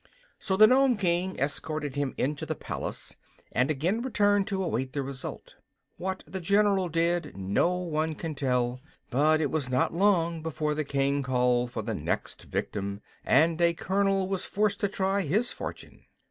[0.39, 3.17] So the Nome King escorted him into the palace,
[3.51, 5.57] and again returned to await the result.
[5.97, 10.83] What the general did, no one can tell; but it was not long before the
[10.83, 16.05] King called for the next victim, and a colonel was forced to try his fortune.